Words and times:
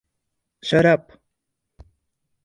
Shut 0.63 0.83
Up! 0.83 1.21